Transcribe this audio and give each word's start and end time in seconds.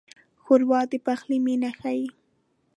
ښوروا 0.43 0.81
د 0.91 0.93
پخلي 1.05 1.37
مینه 1.45 1.71
ښيي. 1.79 2.03